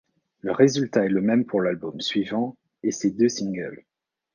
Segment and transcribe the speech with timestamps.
[0.39, 3.85] Le résultat est le même pour l'album suivant, et ses deux singles.